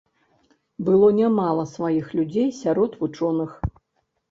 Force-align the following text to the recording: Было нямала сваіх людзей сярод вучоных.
Было 0.87 1.09
нямала 1.19 1.67
сваіх 1.75 2.09
людзей 2.21 2.49
сярод 2.63 2.91
вучоных. 3.05 3.51